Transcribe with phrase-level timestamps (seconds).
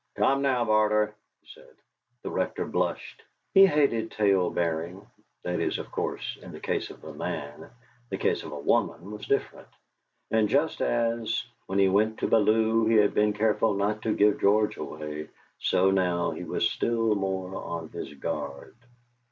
[0.15, 1.75] "Come now, Barter!" he said.
[2.23, 3.21] The Rector blushed.
[3.53, 5.05] He hated tale bearing
[5.43, 7.69] that is, of course, in the case of a man;
[8.09, 9.67] the case of a woman was different
[10.31, 14.41] and just as, when he went to Bellew he had been careful not to give
[14.41, 15.29] George away,
[15.59, 18.75] so now he was still more on his guard.